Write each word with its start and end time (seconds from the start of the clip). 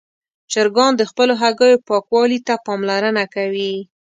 چرګان 0.51 0.91
د 0.97 1.01
خپلو 1.11 1.33
هګیو 1.41 1.83
پاکوالي 1.87 2.39
ته 2.47 2.53
پاملرنه 2.65 3.23
کوي. 3.35 3.73